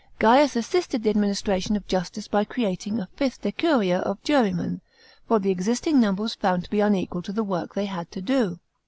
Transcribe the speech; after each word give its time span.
Gaius 0.17 0.55
assisted 0.55 1.03
the 1.03 1.11
administration 1.11 1.75
of 1.75 1.85
justice 1.85 2.27
by 2.27 2.43
creating 2.43 2.97
a 2.99 3.05
fifth 3.17 3.43
decuria 3.43 3.99
of 3.99 4.19
jurymen, 4.23 4.81
for 5.27 5.37
the 5.37 5.51
existing 5.51 5.99
number 5.99 6.23
was 6.23 6.33
found 6.33 6.63
to 6.63 6.71
be 6.71 6.79
unequal 6.79 7.21
to 7.21 7.31
the 7.31 7.43
work 7.43 7.75
they 7.75 7.85
had 7.85 8.09
to 8.13 8.21
do. 8.23 8.59